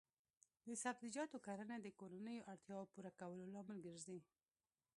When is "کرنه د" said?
1.45-1.87